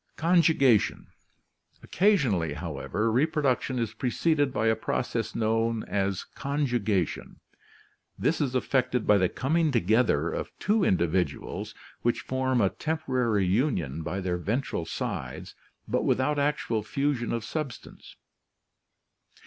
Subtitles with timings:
[0.17, 1.09] Conjugation.—
[1.83, 7.39] Occasionally, however, reproduction is preceded by a process known as conjugation.
[8.17, 14.01] This is effected by the coming together of two individuals which form a temporary union
[14.01, 15.53] by their ventral sides
[15.87, 18.15] but without actual fusion of substance.